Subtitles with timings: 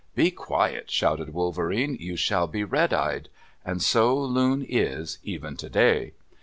[0.15, 3.29] "Be quiet," shouted Wolverene, "you shall be red eyed!"
[3.63, 6.13] And so Loon is even today.